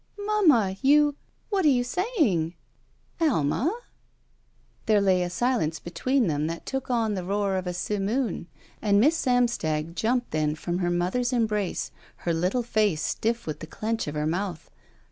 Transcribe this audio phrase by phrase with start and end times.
[0.17, 1.13] "Mamma, you—
[1.51, 2.53] What— are you sajdng?"
[3.19, 3.69] ''Ahna?''
[4.87, 8.47] There lay a silence between them that took on the roar of a simoon
[8.81, 11.91] and Miss Samstag jumped then from her mother's embrace,
[12.25, 14.71] her little face stifE with the clench of her mouth.